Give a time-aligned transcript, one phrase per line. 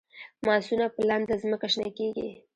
[0.45, 2.29] ماسونه په لنده ځمکه شنه کیږي